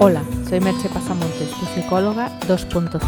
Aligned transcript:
Hola, 0.00 0.24
soy 0.48 0.58
Merche 0.58 0.88
Pasamontes, 0.88 1.50
tu 1.50 1.66
psicóloga 1.66 2.28
2.0. 2.48 2.98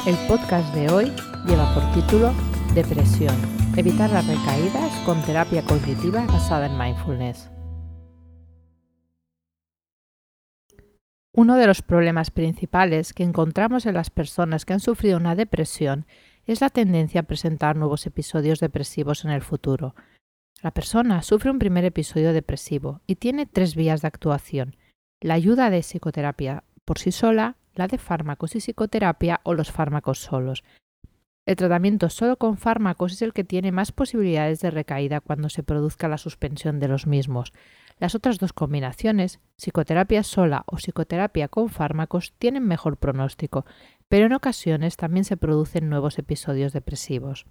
El 0.07 0.15
podcast 0.27 0.73
de 0.73 0.89
hoy 0.89 1.13
lleva 1.45 1.71
por 1.75 1.83
título 1.91 2.33
Depresión. 2.73 3.35
Evitar 3.77 4.09
las 4.09 4.25
recaídas 4.25 4.91
con 5.05 5.21
terapia 5.21 5.61
cognitiva 5.61 6.25
basada 6.25 6.65
en 6.65 6.75
mindfulness. 6.75 7.51
Uno 11.33 11.55
de 11.55 11.65
los 11.65 11.81
problemas 11.81 12.29
principales 12.29 13.13
que 13.13 13.23
encontramos 13.23 13.85
en 13.85 13.93
las 13.93 14.09
personas 14.09 14.65
que 14.65 14.73
han 14.73 14.81
sufrido 14.81 15.17
una 15.17 15.35
depresión 15.35 16.05
es 16.45 16.59
la 16.59 16.69
tendencia 16.69 17.21
a 17.21 17.23
presentar 17.23 17.77
nuevos 17.77 18.05
episodios 18.05 18.59
depresivos 18.59 19.23
en 19.23 19.31
el 19.31 19.41
futuro. 19.41 19.95
La 20.61 20.71
persona 20.71 21.21
sufre 21.21 21.49
un 21.49 21.59
primer 21.59 21.85
episodio 21.85 22.33
depresivo 22.33 22.99
y 23.07 23.15
tiene 23.15 23.45
tres 23.45 23.75
vías 23.75 24.01
de 24.01 24.09
actuación. 24.09 24.75
La 25.21 25.35
ayuda 25.35 25.69
de 25.69 25.79
psicoterapia 25.79 26.65
por 26.83 26.99
sí 26.99 27.13
sola, 27.13 27.55
la 27.75 27.87
de 27.87 27.97
fármacos 27.97 28.55
y 28.55 28.59
psicoterapia 28.59 29.39
o 29.43 29.53
los 29.53 29.71
fármacos 29.71 30.19
solos. 30.19 30.65
El 31.45 31.55
tratamiento 31.55 32.09
solo 32.09 32.37
con 32.37 32.57
fármacos 32.57 33.13
es 33.13 33.21
el 33.23 33.33
que 33.33 33.43
tiene 33.43 33.71
más 33.71 33.91
posibilidades 33.91 34.59
de 34.61 34.69
recaída 34.69 35.21
cuando 35.21 35.49
se 35.49 35.63
produzca 35.63 36.07
la 36.07 36.19
suspensión 36.19 36.79
de 36.79 36.87
los 36.87 37.07
mismos. 37.07 37.51
Las 37.97 38.13
otras 38.13 38.37
dos 38.37 38.53
combinaciones, 38.53 39.39
psicoterapia 39.57 40.21
sola 40.21 40.63
o 40.67 40.77
psicoterapia 40.77 41.47
con 41.47 41.69
fármacos, 41.69 42.33
tienen 42.37 42.67
mejor 42.67 42.97
pronóstico, 42.97 43.65
pero 44.07 44.27
en 44.27 44.33
ocasiones 44.33 44.97
también 44.97 45.23
se 45.23 45.37
producen 45.37 45.89
nuevos 45.89 46.19
episodios 46.19 46.73
depresivos. 46.73 47.47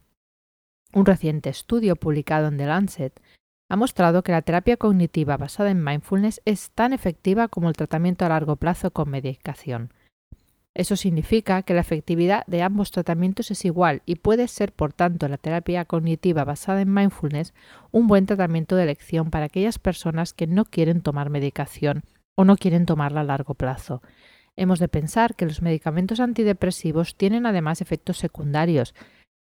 Un 0.92 1.06
reciente 1.06 1.50
estudio 1.50 1.96
publicado 1.96 2.48
en 2.48 2.56
The 2.56 2.66
Lancet 2.66 3.20
ha 3.68 3.76
mostrado 3.76 4.22
que 4.22 4.32
la 4.32 4.42
terapia 4.42 4.76
cognitiva 4.76 5.36
basada 5.36 5.70
en 5.70 5.82
mindfulness 5.82 6.42
es 6.44 6.70
tan 6.72 6.92
efectiva 6.92 7.48
como 7.48 7.68
el 7.68 7.76
tratamiento 7.76 8.24
a 8.24 8.28
largo 8.28 8.56
plazo 8.56 8.92
con 8.92 9.10
medicación. 9.10 9.92
Eso 10.74 10.94
significa 10.94 11.62
que 11.62 11.74
la 11.74 11.80
efectividad 11.80 12.46
de 12.46 12.62
ambos 12.62 12.92
tratamientos 12.92 13.50
es 13.50 13.64
igual 13.64 14.02
y 14.06 14.16
puede 14.16 14.46
ser, 14.46 14.72
por 14.72 14.92
tanto, 14.92 15.26
la 15.26 15.36
terapia 15.36 15.84
cognitiva 15.84 16.44
basada 16.44 16.80
en 16.80 16.94
mindfulness 16.94 17.54
un 17.90 18.06
buen 18.06 18.26
tratamiento 18.26 18.76
de 18.76 18.84
elección 18.84 19.30
para 19.30 19.46
aquellas 19.46 19.78
personas 19.78 20.32
que 20.32 20.46
no 20.46 20.64
quieren 20.64 21.02
tomar 21.02 21.28
medicación 21.28 22.04
o 22.36 22.44
no 22.44 22.56
quieren 22.56 22.86
tomarla 22.86 23.22
a 23.22 23.24
largo 23.24 23.54
plazo. 23.54 24.00
Hemos 24.56 24.78
de 24.78 24.88
pensar 24.88 25.34
que 25.34 25.46
los 25.46 25.60
medicamentos 25.60 26.20
antidepresivos 26.20 27.16
tienen 27.16 27.46
además 27.46 27.80
efectos 27.80 28.18
secundarios 28.18 28.94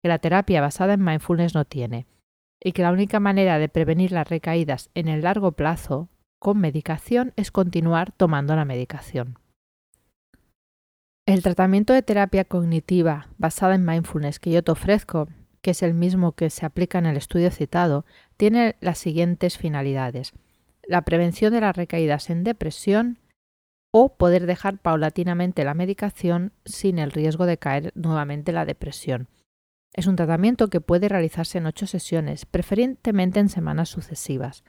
que 0.01 0.09
la 0.09 0.19
terapia 0.19 0.61
basada 0.61 0.93
en 0.93 1.03
mindfulness 1.03 1.55
no 1.55 1.65
tiene, 1.65 2.05
y 2.63 2.71
que 2.71 2.83
la 2.83 2.91
única 2.91 3.19
manera 3.19 3.59
de 3.59 3.69
prevenir 3.69 4.11
las 4.11 4.29
recaídas 4.29 4.89
en 4.93 5.07
el 5.07 5.23
largo 5.23 5.51
plazo 5.53 6.09
con 6.39 6.59
medicación 6.59 7.33
es 7.35 7.51
continuar 7.51 8.11
tomando 8.11 8.55
la 8.55 8.65
medicación. 8.65 9.39
El 11.27 11.43
tratamiento 11.43 11.91
de 11.91 12.03
terapia 12.03 12.45
cognitiva 12.45 13.27
basada 13.37 13.75
en 13.75 13.83
mindfulness 13.83 14.39
que 14.39 14.49
yo 14.49 14.63
te 14.63 14.71
ofrezco, 14.71 15.27
que 15.61 15.71
es 15.71 15.83
el 15.83 15.93
mismo 15.93 16.31
que 16.31 16.49
se 16.49 16.65
aplica 16.65 16.99
en 16.99 17.05
el 17.05 17.17
estudio 17.17 17.51
citado, 17.51 18.05
tiene 18.37 18.77
las 18.79 18.97
siguientes 18.97 19.57
finalidades. 19.57 20.31
La 20.83 21.01
prevención 21.01 21.51
de 21.51 21.59
las 21.59 21.75
recaídas 21.75 22.29
en 22.29 22.45
depresión 22.45 23.19
o 23.91 24.15
poder 24.15 24.45
dejar 24.45 24.77
paulatinamente 24.77 25.65
la 25.65 25.73
medicación 25.73 26.53
sin 26.63 26.97
el 26.97 27.11
riesgo 27.11 27.45
de 27.45 27.57
caer 27.57 27.91
nuevamente 27.93 28.51
en 28.51 28.55
la 28.55 28.65
depresión. 28.65 29.27
Es 29.91 30.07
un 30.07 30.15
tratamiento 30.15 30.69
que 30.69 30.79
puede 30.79 31.09
realizarse 31.09 31.57
en 31.57 31.65
ocho 31.65 31.87
sesiones, 31.87 32.45
preferentemente 32.45 33.41
en 33.41 33.49
semanas 33.49 33.89
sucesivas. 33.89 34.63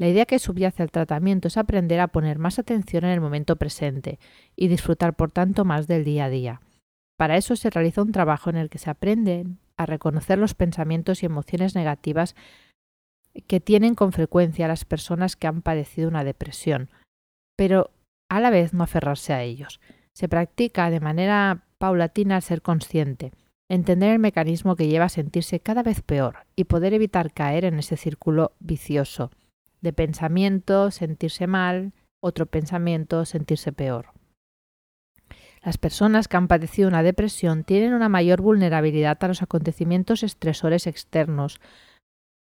La 0.00 0.08
idea 0.08 0.24
que 0.24 0.38
subyace 0.38 0.82
al 0.82 0.90
tratamiento 0.90 1.48
es 1.48 1.58
aprender 1.58 2.00
a 2.00 2.08
poner 2.08 2.38
más 2.38 2.58
atención 2.58 3.04
en 3.04 3.10
el 3.10 3.20
momento 3.20 3.56
presente 3.56 4.18
y 4.56 4.68
disfrutar 4.68 5.14
por 5.14 5.30
tanto 5.30 5.66
más 5.66 5.88
del 5.88 6.04
día 6.04 6.24
a 6.24 6.30
día. 6.30 6.62
Para 7.18 7.36
eso 7.36 7.54
se 7.54 7.68
realiza 7.68 8.00
un 8.00 8.10
trabajo 8.10 8.48
en 8.48 8.56
el 8.56 8.70
que 8.70 8.78
se 8.78 8.88
aprende 8.88 9.44
a 9.76 9.84
reconocer 9.84 10.38
los 10.38 10.54
pensamientos 10.54 11.22
y 11.22 11.26
emociones 11.26 11.74
negativas 11.74 12.34
que 13.46 13.60
tienen 13.60 13.94
con 13.94 14.12
frecuencia 14.12 14.68
las 14.68 14.86
personas 14.86 15.36
que 15.36 15.48
han 15.48 15.60
padecido 15.60 16.08
una 16.08 16.24
depresión, 16.24 16.88
pero 17.54 17.90
a 18.30 18.40
la 18.40 18.48
vez 18.48 18.72
no 18.72 18.84
aferrarse 18.84 19.34
a 19.34 19.42
ellos. 19.42 19.82
Se 20.14 20.30
practica 20.30 20.88
de 20.88 21.00
manera 21.00 21.66
paulatina 21.76 22.36
al 22.36 22.42
ser 22.42 22.62
consciente, 22.62 23.32
entender 23.68 24.12
el 24.12 24.18
mecanismo 24.18 24.76
que 24.76 24.88
lleva 24.88 25.04
a 25.04 25.10
sentirse 25.10 25.60
cada 25.60 25.82
vez 25.82 26.00
peor 26.00 26.46
y 26.56 26.64
poder 26.64 26.94
evitar 26.94 27.34
caer 27.34 27.66
en 27.66 27.78
ese 27.78 27.98
círculo 27.98 28.52
vicioso 28.60 29.30
de 29.80 29.92
pensamiento, 29.92 30.90
sentirse 30.90 31.46
mal, 31.46 31.92
otro 32.22 32.46
pensamiento, 32.46 33.24
sentirse 33.24 33.72
peor. 33.72 34.12
Las 35.62 35.76
personas 35.76 36.26
que 36.28 36.36
han 36.36 36.48
padecido 36.48 36.88
una 36.88 37.02
depresión 37.02 37.64
tienen 37.64 37.92
una 37.92 38.08
mayor 38.08 38.40
vulnerabilidad 38.40 39.22
a 39.22 39.28
los 39.28 39.42
acontecimientos 39.42 40.22
estresores 40.22 40.86
externos, 40.86 41.60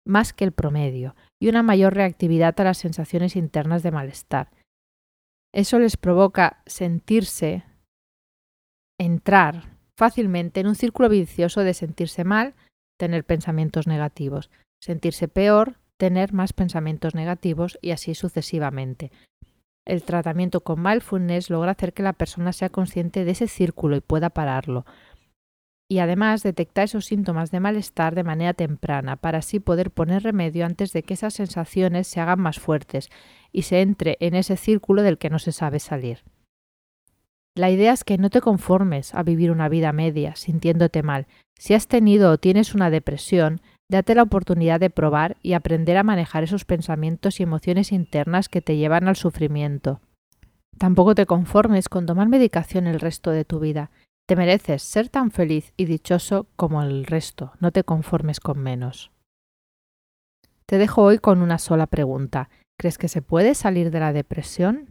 más 0.05 0.31
que 0.31 0.45
el 0.45 0.53
promedio, 0.53 1.15
y 1.41 1.49
una 1.49 1.61
mayor 1.61 1.95
reactividad 1.95 2.59
a 2.59 2.63
las 2.63 2.77
sensaciones 2.77 3.35
internas 3.35 3.83
de 3.83 3.91
malestar. 3.91 4.51
Eso 5.53 5.79
les 5.79 5.97
provoca 5.97 6.61
sentirse, 6.65 7.65
entrar 8.97 9.77
fácilmente 9.97 10.61
en 10.61 10.67
un 10.67 10.75
círculo 10.75 11.09
vicioso 11.09 11.61
de 11.61 11.73
sentirse 11.73 12.23
mal, 12.23 12.55
tener 12.97 13.25
pensamientos 13.25 13.85
negativos, 13.85 14.49
sentirse 14.81 15.27
peor, 15.27 15.77
tener 15.99 16.31
más 16.31 16.53
pensamientos 16.53 17.13
negativos 17.13 17.77
y 17.81 17.91
así 17.91 18.15
sucesivamente. 18.15 19.11
El 19.85 20.03
tratamiento 20.03 20.61
con 20.61 20.81
mindfulness 20.81 21.49
logra 21.49 21.71
hacer 21.71 21.93
que 21.93 22.03
la 22.03 22.13
persona 22.13 22.53
sea 22.53 22.69
consciente 22.69 23.25
de 23.25 23.31
ese 23.31 23.47
círculo 23.47 23.97
y 23.97 24.01
pueda 24.01 24.29
pararlo. 24.29 24.85
Y 25.91 25.99
además 25.99 26.41
detectar 26.41 26.85
esos 26.85 27.05
síntomas 27.05 27.51
de 27.51 27.59
malestar 27.59 28.15
de 28.15 28.23
manera 28.23 28.53
temprana 28.53 29.17
para 29.17 29.39
así 29.39 29.59
poder 29.59 29.91
poner 29.91 30.23
remedio 30.23 30.65
antes 30.65 30.93
de 30.93 31.03
que 31.03 31.15
esas 31.15 31.33
sensaciones 31.33 32.07
se 32.07 32.21
hagan 32.21 32.39
más 32.39 32.59
fuertes 32.59 33.09
y 33.51 33.63
se 33.63 33.81
entre 33.81 34.15
en 34.21 34.35
ese 34.35 34.55
círculo 34.55 35.01
del 35.01 35.17
que 35.17 35.29
no 35.29 35.39
se 35.39 35.51
sabe 35.51 35.79
salir. 35.79 36.23
La 37.55 37.71
idea 37.71 37.91
es 37.91 38.05
que 38.05 38.17
no 38.17 38.29
te 38.29 38.39
conformes 38.39 39.13
a 39.13 39.23
vivir 39.23 39.51
una 39.51 39.67
vida 39.67 39.91
media 39.91 40.35
sintiéndote 40.35 41.03
mal. 41.03 41.27
Si 41.57 41.73
has 41.73 41.87
tenido 41.87 42.31
o 42.31 42.37
tienes 42.37 42.73
una 42.73 42.89
depresión, 42.89 43.59
Date 43.91 44.13
la 44.13 44.21
oportunidad 44.21 44.79
de 44.79 44.91
probar 44.91 45.37
y 45.41 45.53
aprender 45.53 45.97
a 45.97 46.03
manejar 46.03 46.43
esos 46.43 46.63
pensamientos 46.63 47.39
y 47.39 47.43
emociones 47.43 47.91
internas 47.91 48.47
que 48.47 48.61
te 48.61 48.77
llevan 48.77 49.07
al 49.07 49.15
sufrimiento. 49.15 49.99
Tampoco 50.77 51.15
te 51.15 51.25
conformes 51.25 51.89
con 51.89 52.05
tomar 52.05 52.29
medicación 52.29 52.85
el 52.85 52.99
resto 52.99 53.31
de 53.31 53.45
tu 53.45 53.59
vida. 53.59 53.89
Te 54.27 54.35
mereces 54.35 54.83
ser 54.83 55.09
tan 55.09 55.31
feliz 55.31 55.73
y 55.75 55.85
dichoso 55.85 56.45
como 56.55 56.83
el 56.83 57.05
resto. 57.05 57.53
No 57.59 57.71
te 57.71 57.83
conformes 57.83 58.39
con 58.39 58.59
menos. 58.59 59.11
Te 60.67 60.77
dejo 60.77 61.01
hoy 61.01 61.17
con 61.17 61.41
una 61.41 61.57
sola 61.57 61.87
pregunta. 61.87 62.49
¿Crees 62.77 62.99
que 62.99 63.07
se 63.07 63.23
puede 63.23 63.55
salir 63.55 63.89
de 63.89 63.99
la 63.99 64.13
depresión? 64.13 64.87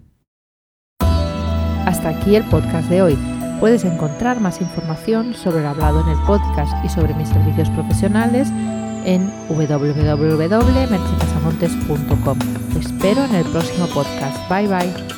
Hasta 1.87 2.09
aquí 2.09 2.35
el 2.35 2.43
podcast 2.51 2.91
de 2.91 3.01
hoy. 3.01 3.19
Puedes 3.61 3.85
encontrar 3.85 4.41
más 4.41 4.61
información 4.61 5.35
sobre 5.35 5.63
lo 5.63 5.69
hablado 5.69 6.01
en 6.01 6.09
el 6.09 6.27
podcast 6.27 6.85
y 6.85 6.89
sobre 6.89 7.15
mis 7.15 7.29
servicios 7.29 7.71
profesionales 7.71 8.53
en 9.05 9.29
www.merchipasamontes.com. 9.49 12.39
Te 12.73 12.79
espero 12.79 13.25
en 13.25 13.35
el 13.35 13.45
próximo 13.47 13.89
podcast. 13.89 14.49
Bye 14.49 14.69
bye. 14.69 15.18